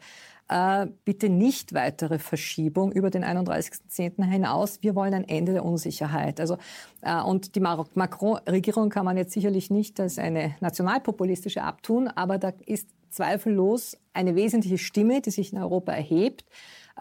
[0.49, 4.21] äh, bitte nicht weitere Verschiebung über den 31.10.
[4.25, 4.79] hinaus.
[4.81, 6.41] Wir wollen ein Ende der Unsicherheit.
[6.41, 6.57] Also,
[7.01, 12.51] äh, und die Macron-Regierung kann man jetzt sicherlich nicht als eine nationalpopulistische abtun, aber da
[12.65, 16.43] ist zweifellos eine wesentliche Stimme, die sich in Europa erhebt,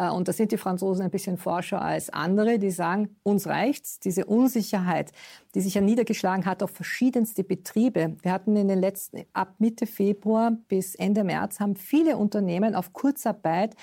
[0.08, 4.00] und da sind die Franzosen ein bisschen forscher als andere, die sagen, uns reicht's.
[4.00, 5.12] Diese Unsicherheit,
[5.54, 8.16] die sich ja niedergeschlagen hat auf verschiedenste Betriebe.
[8.22, 12.92] Wir hatten in den letzten, ab Mitte Februar bis Ende März haben viele Unternehmen auf
[12.92, 13.74] Kurzarbeit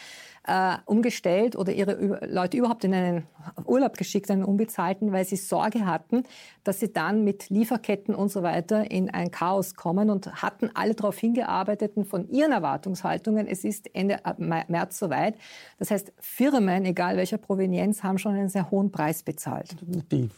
[0.48, 3.28] äh, umgestellt oder ihre Leute überhaupt in einen
[3.66, 6.24] Urlaub geschickt, einen unbezahlten, weil sie Sorge hatten,
[6.64, 10.96] dass sie dann mit Lieferketten und so weiter in ein Chaos kommen und hatten alle
[10.96, 15.36] darauf hingearbeitet von ihren Erwartungshaltungen, es ist Ende März soweit.
[15.80, 19.76] Das heißt, Firmen, egal welcher Provenienz, haben schon einen sehr hohen Preis bezahlt.
[20.12, 20.30] Die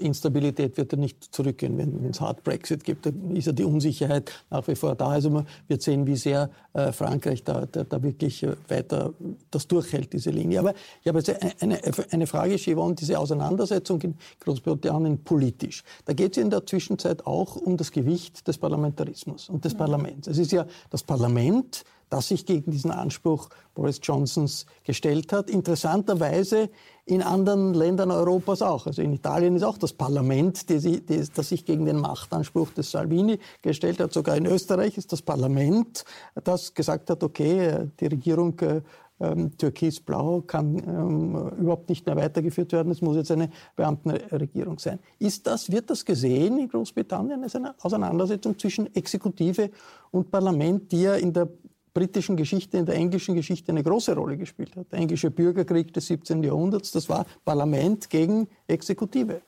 [0.00, 3.06] Instabilität wird ja nicht zurückgehen, wenn es Hard Brexit gibt.
[3.06, 5.08] Dann ist ja die Unsicherheit nach wie vor da.
[5.08, 9.12] Also man wird sehen, wie sehr äh, Frankreich da, da, da wirklich äh, weiter
[9.50, 10.60] das durchhält, diese Linie.
[10.60, 15.84] Aber ich habe jetzt eine, eine Frage, Chivon, diese Auseinandersetzung in Großbritannien politisch.
[16.04, 20.28] Da geht es in der Zwischenzeit auch um das Gewicht des Parlamentarismus und des Parlaments.
[20.28, 25.50] Es ist ja das Parlament, das sich gegen diesen Anspruch Boris Johnsons gestellt hat.
[25.50, 26.70] Interessanterweise
[27.04, 28.86] in anderen Ländern Europas auch.
[28.86, 34.00] Also in Italien ist auch das Parlament, das sich gegen den Machtanspruch des Salvini gestellt
[34.00, 34.12] hat.
[34.12, 36.04] Sogar in Österreich ist das Parlament,
[36.44, 38.82] das gesagt hat, okay, die Regierung äh,
[39.20, 42.92] ähm, Türkis-Blau kann ähm, überhaupt nicht mehr weitergeführt werden.
[42.92, 44.98] Es muss jetzt eine Beamtenregierung sein.
[45.18, 49.70] Ist das, wird das gesehen in Großbritannien als eine Auseinandersetzung zwischen Exekutive
[50.10, 51.48] und Parlament, die ja in der
[51.98, 54.92] britischen Geschichte, in der englischen Geschichte eine große Rolle gespielt hat.
[54.92, 56.44] Der englische Bürgerkrieg des 17.
[56.44, 59.42] Jahrhunderts, das war Parlament gegen Exekutive.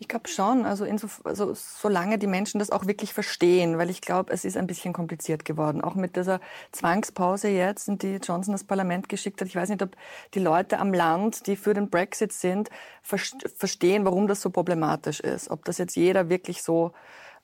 [0.00, 0.84] Ich glaube schon, also,
[1.22, 4.92] also solange die Menschen das auch wirklich verstehen, weil ich glaube, es ist ein bisschen
[4.92, 5.80] kompliziert geworden.
[5.80, 6.40] Auch mit dieser
[6.72, 9.46] Zwangspause jetzt, in die Johnson das Parlament geschickt hat.
[9.46, 9.96] Ich weiß nicht, ob
[10.34, 12.70] die Leute am Land, die für den Brexit sind,
[13.02, 15.48] verstehen, warum das so problematisch ist.
[15.48, 16.90] Ob das jetzt jeder wirklich so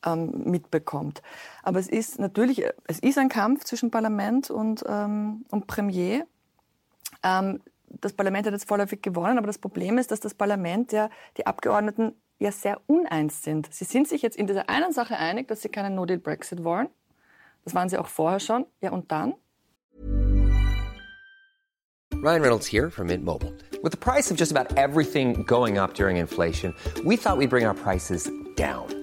[0.05, 1.23] ähm, mitbekommt.
[1.63, 6.27] Aber es ist natürlich, es ist ein Kampf zwischen Parlament und, ähm, und Premier.
[7.23, 11.11] Ähm, das Parlament hat jetzt vorläufig gewonnen, aber das Problem ist, dass das Parlament ja
[11.37, 13.73] die Abgeordneten ja sehr uneins sind.
[13.73, 16.89] Sie sind sich jetzt in dieser einen Sache einig, dass sie keinen No-Deal-Brexit wollen.
[17.65, 18.67] Das waren sie auch vorher schon.
[18.81, 19.35] Ja, und dann?
[22.25, 23.53] Ryan Reynolds here from Mint Mobile.
[23.83, 27.67] With the price of just about everything going up during inflation, we thought we'd bring
[27.67, 28.87] our prices down.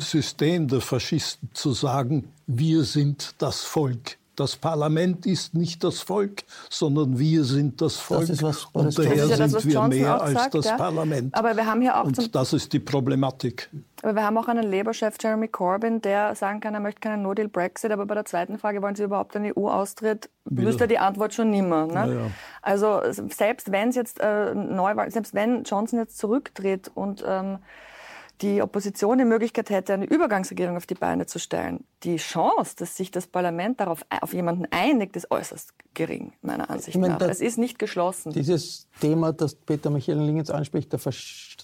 [0.00, 6.44] System der Faschisten zu sagen, wir sind das Volk, Das Parlament ist nicht das Volk,
[6.68, 8.26] sondern wir sind das Volk.
[8.26, 10.76] Das was, und daher ja das, sind wir mehr als sagt, das ja?
[10.76, 11.34] Parlament.
[11.34, 13.70] Aber wir haben hier auch und das ist die Problematik.
[14.02, 17.90] Aber wir haben auch einen Labour-Chef, Jeremy Corbyn, der sagen kann, er möchte keinen No-Deal-Brexit.
[17.90, 21.86] Aber bei der zweiten Frage, wollen Sie überhaupt einen EU-Austritt, wüsste die Antwort schon nimmer.
[21.86, 22.14] Ne?
[22.14, 22.30] Ja,
[22.60, 27.58] also selbst wenn jetzt äh, Neuwahl, selbst wenn Johnson jetzt zurücktritt und ähm,
[28.42, 32.96] die Opposition die Möglichkeit hätte, eine Übergangsregierung auf die Beine zu stellen, die Chance, dass
[32.96, 37.28] sich das Parlament darauf auf jemanden einigt, ist äußerst gering, meiner Ansicht ich meine, nach.
[37.28, 38.32] Es ist nicht geschlossen.
[38.32, 41.02] Dieses Thema, das Peter Michael jetzt anspricht, das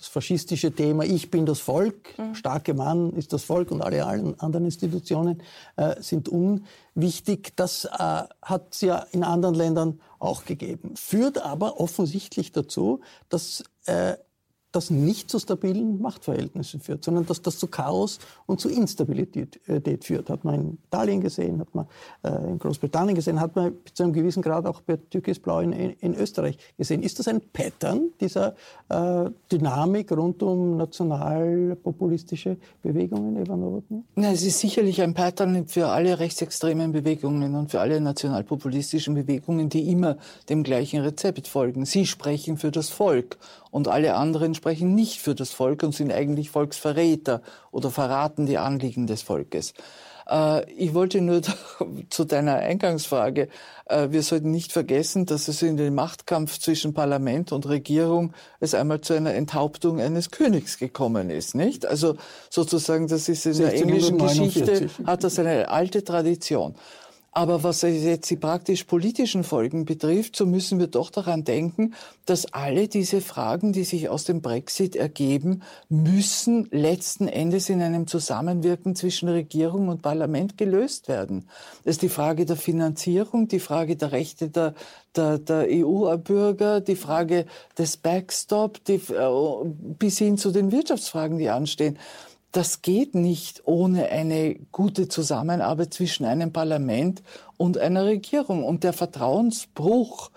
[0.09, 2.35] faschistische Thema, ich bin das Volk, mhm.
[2.35, 5.43] starke Mann ist das Volk und alle anderen Institutionen
[5.77, 7.53] äh, sind unwichtig.
[7.57, 10.97] Das äh, hat es ja in anderen Ländern auch gegeben.
[10.97, 14.15] Führt aber offensichtlich dazu, dass äh,
[14.73, 19.99] das nicht zu stabilen Machtverhältnissen führt, sondern dass das zu Chaos und zu Instabilität äh,
[20.01, 20.31] führt.
[20.31, 21.87] Hat man in Italien gesehen, hat man
[22.23, 26.15] äh, in Großbritannien gesehen, hat man zu einem gewissen Grad auch bei Türkisblau in, in
[26.15, 27.03] Österreich gesehen.
[27.03, 28.55] Ist das ein Pattern dieser
[28.89, 34.03] äh, Dynamik rund um nationalpopulistische Bewegungen, Eva Nowotny?
[34.17, 39.69] Ja, es ist sicherlich ein Pattern für alle rechtsextremen Bewegungen und für alle nationalpopulistischen Bewegungen,
[39.69, 40.17] die immer
[40.49, 41.85] dem gleichen Rezept folgen.
[41.85, 43.37] Sie sprechen für das Volk
[43.73, 48.59] und alle anderen sprechen nicht für das Volk und sind eigentlich Volksverräter oder verraten die
[48.59, 49.73] Anliegen des Volkes.
[50.29, 51.41] Äh, ich wollte nur
[52.11, 53.49] zu deiner Eingangsfrage,
[53.87, 58.75] äh, wir sollten nicht vergessen, dass es in dem Machtkampf zwischen Parlament und Regierung es
[58.75, 61.87] einmal zu einer Enthauptung eines Königs gekommen ist, nicht?
[61.87, 62.17] Also
[62.51, 66.75] sozusagen, das ist in der englischen Geschichte, hat das eine alte Tradition.
[67.35, 71.95] Aber was jetzt die praktisch politischen Folgen betrifft, so müssen wir doch daran denken,
[72.27, 78.07] dass alle diese Fragen, die sich aus dem Brexit ergeben, müssen letzten Endes in einem
[78.07, 81.49] Zusammenwirken zwischen Regierung und Parlament gelöst werden.
[81.85, 84.75] Das ist die Frage der Finanzierung, die Frage der Rechte der,
[85.17, 87.47] der, der EU-Bürger, die Frage
[87.79, 91.99] des Backstop, die, äh, bis hin zu den Wirtschaftsfragen, die anstehen
[92.53, 97.23] das geht nicht ohne eine gute Zusammenarbeit zwischen einem Parlament
[97.57, 98.63] und einer Regierung.
[98.63, 100.31] Und der Vertrauensbruch,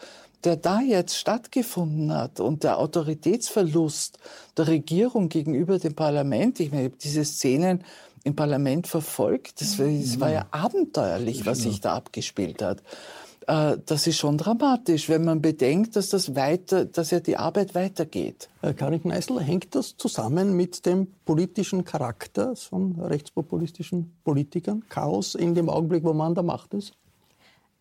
[0.45, 4.17] der da jetzt stattgefunden hat und der Autoritätsverlust
[4.55, 7.83] der Regierung gegenüber dem Parlament, ich meine, diese Szenen
[8.23, 12.81] im Parlament verfolgt, das war, das war ja abenteuerlich, was sich da abgespielt hat.
[13.47, 17.75] Äh, das ist schon dramatisch, wenn man bedenkt, dass das weiter, dass ja die Arbeit
[17.75, 18.49] weitergeht.
[18.61, 24.83] Herr Karin Kneißl, hängt das zusammen mit dem politischen Charakter von rechtspopulistischen Politikern?
[24.89, 26.93] Chaos in dem Augenblick, wo man an der Macht ist?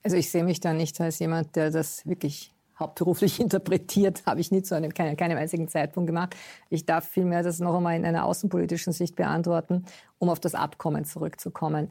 [0.03, 4.51] Also ich sehe mich da nicht als jemand, der das wirklich hauptberuflich interpretiert, habe ich
[4.51, 6.37] nie zu einem, keinem, keinem einzigen Zeitpunkt gemacht.
[6.69, 9.87] Ich darf vielmehr das noch einmal in einer außenpolitischen Sicht beantworten,
[10.19, 11.91] um auf das Abkommen zurückzukommen.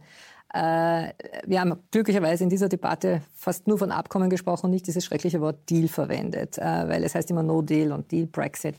[0.54, 1.14] Äh,
[1.48, 5.70] wir haben glücklicherweise in dieser Debatte fast nur von Abkommen gesprochen, nicht dieses schreckliche Wort
[5.70, 8.76] Deal verwendet, äh, weil es heißt immer No Deal und Deal Brexit.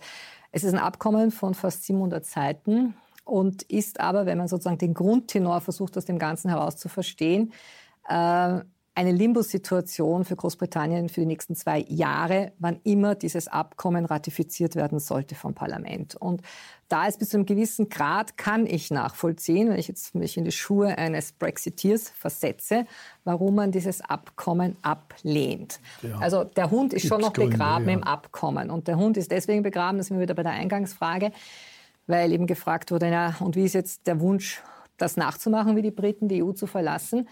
[0.53, 4.95] Es ist ein Abkommen von fast 700 Seiten und ist aber, wenn man sozusagen den
[4.95, 7.53] Grundtenor versucht, aus dem Ganzen heraus zu verstehen,
[8.09, 8.61] äh,
[8.97, 15.01] eine Limbo-Situation für Großbritannien für die nächsten zwei Jahre, wann immer dieses Abkommen ratifiziert werden
[15.01, 16.15] sollte vom Parlament.
[16.15, 16.43] Und
[16.89, 20.45] da ist bis zu einem gewissen Grad kann ich nachvollziehen, wenn ich jetzt mich in
[20.45, 22.87] die Schuhe eines Brexiteers versetze,
[23.25, 25.81] warum man dieses Abkommen ablehnt.
[26.03, 26.19] Ja.
[26.19, 27.95] Also der Hund ist schon noch begraben ja.
[27.95, 28.71] im Abkommen.
[28.71, 31.33] Und der Hund ist deswegen begraben, das sind wir wieder bei der Eingangsfrage,
[32.07, 34.63] weil eben gefragt wurde, na, und wie ist jetzt der Wunsch,
[34.97, 37.29] das nachzumachen, wie die Briten, die EU zu verlassen?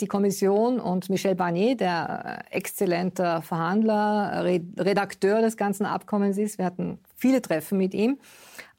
[0.00, 6.58] Die Kommission und Michel Barnier, der äh, exzellenter Verhandler, Redakteur des ganzen Abkommens ist.
[6.58, 8.18] Wir hatten viele Treffen mit ihm.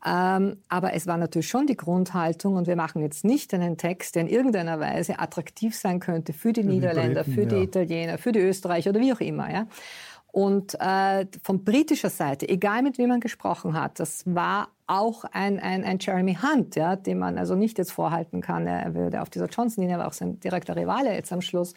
[0.05, 4.15] Ähm, aber es war natürlich schon die Grundhaltung und wir machen jetzt nicht einen Text,
[4.15, 7.55] der in irgendeiner Weise attraktiv sein könnte für die für Niederländer, die Briten, für die
[7.55, 7.63] ja.
[7.63, 9.51] Italiener, für die Österreicher oder wie auch immer.
[9.51, 9.67] Ja?
[10.31, 15.59] Und äh, von britischer Seite, egal mit wem man gesprochen hat, das war auch ein,
[15.59, 19.29] ein, ein Jeremy Hunt, ja, dem man also nicht jetzt vorhalten kann, er würde auf
[19.29, 21.73] dieser Johnson-Linie, aber auch sein direkter Rivale jetzt am Schluss.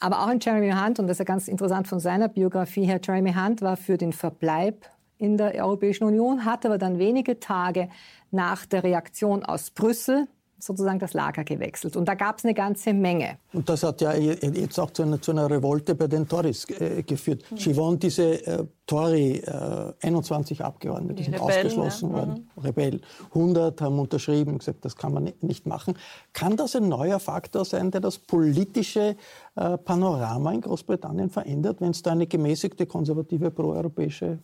[0.00, 3.00] Aber auch ein Jeremy Hunt, und das ist ja ganz interessant von seiner Biografie her,
[3.02, 7.88] Jeremy Hunt war für den Verbleib in der Europäischen Union, hat aber dann wenige Tage
[8.30, 10.28] nach der Reaktion aus Brüssel
[10.58, 11.96] sozusagen das Lager gewechselt.
[11.96, 13.38] Und da gab es eine ganze Menge.
[13.52, 17.02] Und das hat ja jetzt auch zu einer, zu einer Revolte bei den Tories äh,
[17.02, 17.44] geführt.
[17.50, 17.56] Mhm.
[17.56, 22.16] Siobhan, diese äh, Tory, äh, 21 Abgeordnete Die sind Rebellen, ausgeschlossen ja.
[22.16, 22.62] worden, mhm.
[22.62, 23.00] Rebellen.
[23.34, 25.94] 100 haben unterschrieben und gesagt, das kann man nicht machen.
[26.32, 29.16] Kann das ein neuer Faktor sein, der das politische
[29.56, 34.38] äh, Panorama in Großbritannien verändert, wenn es da eine gemäßigte, konservative, proeuropäische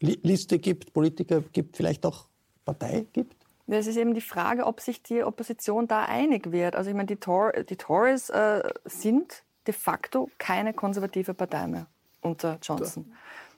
[0.00, 2.26] Liste gibt, Politiker gibt, vielleicht auch
[2.64, 3.43] Partei gibt?
[3.66, 6.76] Es ist eben die Frage, ob sich die Opposition da einig wird.
[6.76, 11.86] Also ich meine, die, Tor die Tories äh, sind de facto keine konservative Partei mehr
[12.20, 13.12] unter Johnson.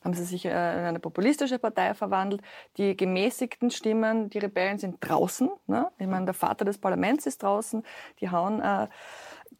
[0.04, 2.42] Haben sie sich äh, in eine populistische Partei verwandelt.
[2.76, 5.50] Die gemäßigten Stimmen, die Rebellen sind draußen.
[5.66, 5.88] Ne?
[5.98, 7.82] Ich meine, der Vater des Parlaments ist draußen.
[8.20, 8.86] Die hauen äh,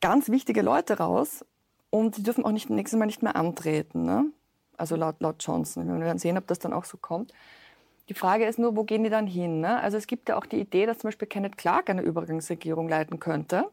[0.00, 1.44] ganz wichtige Leute raus
[1.90, 4.04] und die dürfen auch nicht nächstes Mal nicht mehr antreten.
[4.04, 4.26] Ne?
[4.76, 5.88] Also laut, laut Johnson.
[5.88, 7.32] Wir werden sehen, ob das dann auch so kommt.
[8.08, 9.60] Die Frage ist nur, wo gehen die dann hin?
[9.60, 9.80] Ne?
[9.80, 13.18] Also es gibt ja auch die Idee, dass zum Beispiel Kenneth Clark eine Übergangsregierung leiten
[13.18, 13.64] könnte.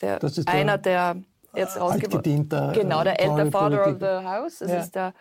[0.00, 1.16] Der, das ist einer der
[1.54, 2.48] jetzt rausgeworden.
[2.48, 4.58] Genau, der ältere Father of the House.
[4.58, 4.78] Das ja.
[4.78, 5.14] ist der,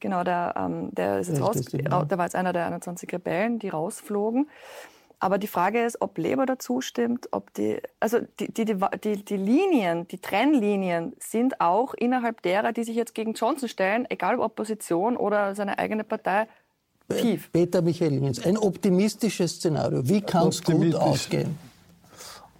[0.00, 3.68] genau, der, ähm, der ist jetzt raus, der war jetzt einer der 21 Rebellen, die
[3.68, 4.48] rausflogen.
[5.18, 9.36] Aber die Frage ist, ob Labour dazu stimmt, ob die, also die, die, die, die
[9.36, 14.46] Linien, die Trennlinien sind auch innerhalb derer, die sich jetzt gegen Johnson stellen, egal ob
[14.46, 16.48] Opposition oder seine eigene Partei,
[17.16, 17.50] tief.
[17.52, 20.08] Peter Michael Linz, ein optimistisches Szenario.
[20.08, 21.58] Wie kann es gut ausgehen?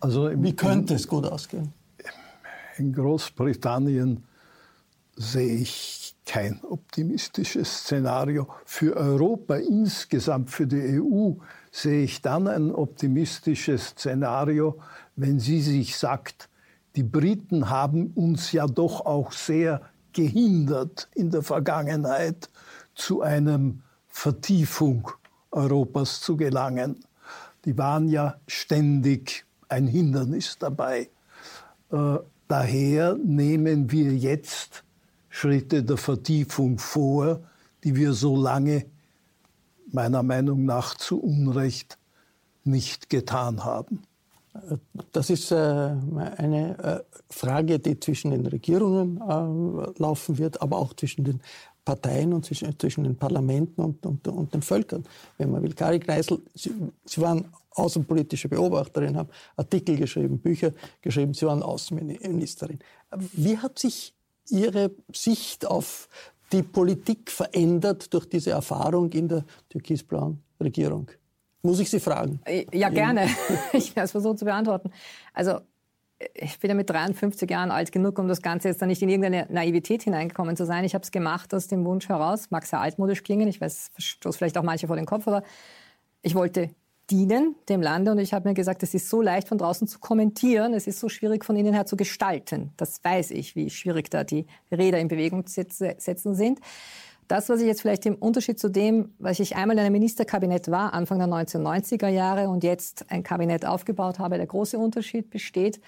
[0.00, 1.72] Also im, Wie könnte es gut ausgehen?
[2.78, 4.24] In Großbritannien
[5.16, 8.48] sehe ich kein optimistisches Szenario.
[8.64, 11.32] Für Europa insgesamt, für die EU,
[11.70, 14.78] sehe ich dann ein optimistisches Szenario,
[15.16, 16.48] wenn sie sich sagt,
[16.96, 22.50] die Briten haben uns ja doch auch sehr gehindert in der Vergangenheit
[22.94, 25.10] zu einem Vertiefung
[25.50, 27.04] Europas zu gelangen.
[27.64, 31.10] Die waren ja ständig ein Hindernis dabei.
[31.90, 34.84] Äh, daher nehmen wir jetzt
[35.28, 37.40] Schritte der Vertiefung vor,
[37.82, 38.84] die wir so lange
[39.90, 41.98] meiner Meinung nach zu Unrecht
[42.64, 44.02] nicht getan haben.
[45.12, 49.16] Das ist äh, eine äh, Frage, die zwischen den Regierungen
[49.96, 51.40] laufen wird, aber auch zwischen den
[51.84, 55.04] Parteien und zwischen, zwischen den Parlamenten und, und, und, den Völkern.
[55.38, 56.72] Wenn man will, Kari Kreisel, Sie,
[57.04, 62.78] Sie waren außenpolitische Beobachterin, haben Artikel geschrieben, Bücher geschrieben, Sie waren Außenministerin.
[63.32, 64.14] Wie hat sich
[64.48, 66.08] Ihre Sicht auf
[66.52, 71.08] die Politik verändert durch diese Erfahrung in der türkisblauen Regierung?
[71.62, 72.40] Muss ich Sie fragen?
[72.72, 73.28] Ja, gerne.
[73.72, 74.90] Ich werde es versuchen zu beantworten.
[75.32, 75.60] Also
[76.34, 79.08] ich bin ja mit 53 Jahren alt genug, um das Ganze jetzt dann nicht in
[79.08, 80.84] irgendeine Naivität hineingekommen zu sein.
[80.84, 84.36] Ich habe es gemacht aus dem Wunsch heraus, mag sehr altmodisch klingen, ich weiß, stoß
[84.36, 85.42] vielleicht auch manche vor den Kopf, aber
[86.22, 86.70] ich wollte
[87.10, 89.98] dienen dem Lande und ich habe mir gesagt, es ist so leicht von draußen zu
[89.98, 92.72] kommentieren, es ist so schwierig von innen her zu gestalten.
[92.76, 96.60] Das weiß ich, wie schwierig da die Räder in Bewegung setzen sind.
[97.28, 100.70] Das, was ich jetzt vielleicht im Unterschied zu dem, was ich einmal in einem Ministerkabinett
[100.70, 105.80] war, Anfang der 1990er Jahre und jetzt ein Kabinett aufgebaut habe, der große Unterschied besteht,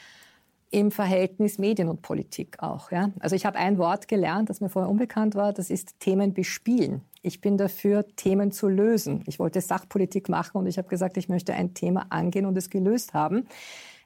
[0.74, 2.90] im Verhältnis Medien und Politik auch.
[2.90, 3.12] Ja?
[3.20, 7.02] Also ich habe ein Wort gelernt, das mir vorher unbekannt war, das ist Themen bespielen.
[7.22, 9.22] Ich bin dafür, Themen zu lösen.
[9.26, 12.70] Ich wollte Sachpolitik machen und ich habe gesagt, ich möchte ein Thema angehen und es
[12.70, 13.46] gelöst haben.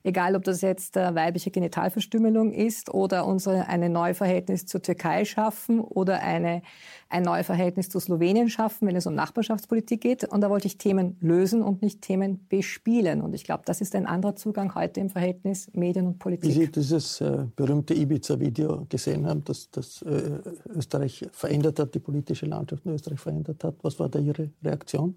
[0.02, 5.24] Egal, ob das jetzt äh, weibliche Genitalverstümmelung ist oder unsere, ein neues Verhältnis zur Türkei
[5.24, 6.62] schaffen oder eine,
[7.08, 10.24] ein neues Verhältnis zu Slowenien schaffen, wenn es um Nachbarschaftspolitik geht.
[10.24, 13.22] Und da wollte ich Themen lösen und nicht Themen bespielen.
[13.22, 16.50] Und ich glaube, das ist ein anderer Zugang heute im Verhältnis Medien und Politik.
[16.50, 22.00] Wie Sie dieses äh, berühmte Ibiza-Video gesehen haben, das, das äh, Österreich verändert hat, die
[22.00, 25.14] politische Landschaft in Österreich verändert hat, was war da Ihre Reaktion?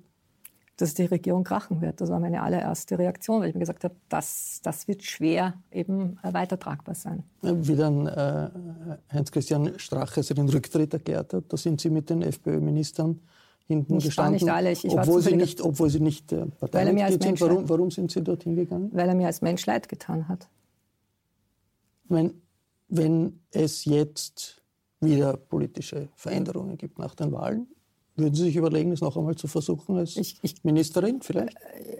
[0.81, 2.01] Dass die Regierung krachen wird.
[2.01, 6.17] Das war meine allererste Reaktion, weil ich mir gesagt habe, das, das wird schwer eben
[6.23, 7.23] weitertragbar sein.
[7.41, 8.49] Wie dann äh,
[9.13, 13.19] Heinz-Christian Strache seinen Rücktritt erklärt hat, da sind Sie mit den FPÖ-Ministern
[13.67, 14.71] hinten nicht, gestanden, nicht alle.
[14.71, 17.41] Ich, ich obwohl, sie nicht, obwohl Sie nicht äh, Parteimitglied sind.
[17.41, 18.89] Warum, warum sind Sie dorthin gegangen?
[18.93, 20.49] Weil er mir als Mensch leid getan hat.
[22.09, 22.33] Wenn,
[22.89, 24.61] wenn es jetzt
[24.99, 27.67] wieder politische Veränderungen gibt nach den Wahlen,
[28.15, 31.55] würden Sie sich überlegen, es noch einmal zu versuchen als ich, ich, Ministerin vielleicht?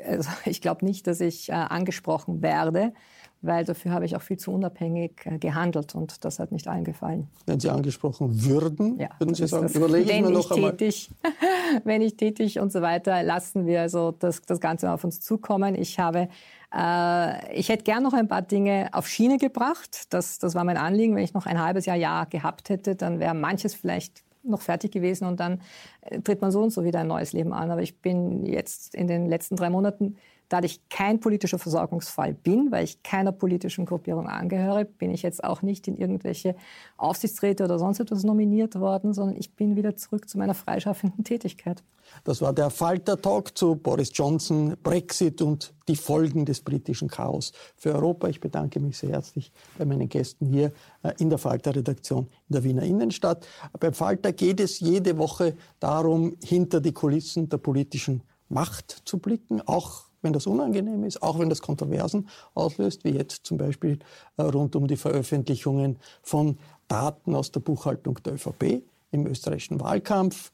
[0.06, 2.94] Also ich glaube nicht, dass ich äh, angesprochen werde,
[3.42, 6.84] weil dafür habe ich auch viel zu unabhängig äh, gehandelt und das hat nicht allen
[6.84, 7.28] gefallen.
[7.46, 10.72] Wenn Sie angesprochen würden, ja, würden Sie sagen, überlege ich mir noch einmal.
[10.72, 11.10] Tätig,
[11.84, 15.76] wenn ich tätig und so weiter, lassen wir also das, das Ganze auf uns zukommen.
[15.76, 16.28] Ich habe
[16.74, 20.14] äh, ich hätte gern noch ein paar Dinge auf Schiene gebracht.
[20.14, 21.16] Das, das war mein Anliegen.
[21.16, 24.92] Wenn ich noch ein halbes Jahr, Jahr gehabt hätte, dann wäre manches vielleicht noch fertig
[24.92, 25.62] gewesen und dann
[26.02, 27.72] äh, tritt man so und so wieder ein neues Leben an.
[27.72, 30.18] Aber ich bin jetzt in den letzten drei Monaten
[30.52, 35.44] da ich kein politischer Versorgungsfall bin, weil ich keiner politischen Gruppierung angehöre, bin ich jetzt
[35.44, 36.56] auch nicht in irgendwelche
[36.98, 41.84] Aufsichtsräte oder sonst etwas nominiert worden, sondern ich bin wieder zurück zu meiner freischaffenden Tätigkeit.
[42.26, 47.96] Das war der Falter-Talk zu Boris Johnson, Brexit und die Folgen des britischen Chaos für
[47.96, 48.28] Europa.
[48.28, 50.74] Ich bedanke mich sehr herzlich bei meinen Gästen hier
[51.04, 53.48] äh, in der Falter-Redaktion in der Wiener Innenstadt.
[53.80, 59.62] Beim Falter geht es jede Woche darum, hinter die Kulissen der politischen Macht zu blicken,
[59.62, 64.00] auch wenn das unangenehm ist, auch wenn das Kontroversen auslöst, wie jetzt zum Beispiel
[64.38, 66.58] äh, rund um die Veröffentlichungen von
[66.88, 70.52] Daten aus der Buchhaltung der ÖVP im österreichischen Wahlkampf.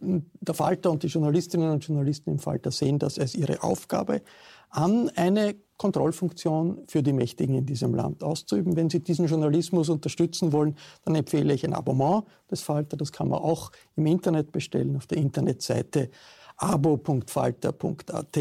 [0.00, 4.22] Äh, der Falter und die Journalistinnen und Journalisten im Falter sehen das als ihre Aufgabe
[4.70, 8.76] an, eine Kontrollfunktion für die Mächtigen in diesem Land auszuüben.
[8.76, 12.98] Wenn Sie diesen Journalismus unterstützen wollen, dann empfehle ich ein Abonnement des Falter.
[12.98, 16.10] Das kann man auch im Internet bestellen auf der Internetseite
[16.60, 18.38] abo.falter.at.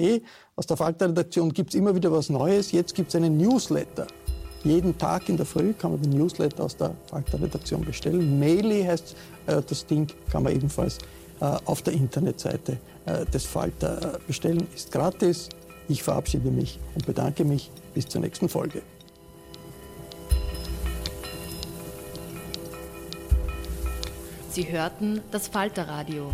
[0.56, 2.72] Aus der Falter-Redaktion gibt es immer wieder was Neues.
[2.72, 4.08] Jetzt gibt es einen Newsletter.
[4.64, 8.40] Jeden Tag in der Früh kann man den Newsletter aus der Falter-Redaktion bestellen.
[8.40, 9.16] Maily heißt
[9.48, 10.98] äh, das Ding, kann man ebenfalls
[11.40, 14.68] äh, auf der Internetseite äh, des Falter äh, bestellen.
[14.76, 15.48] Ist gratis.
[15.88, 17.72] Ich verabschiede mich und bedanke mich.
[17.94, 18.82] Bis zur nächsten Folge.
[24.52, 26.34] Sie hörten das Falterradio,